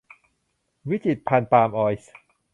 [0.89, 2.11] วิจิตรภัณฑ์ปาล์มออยล์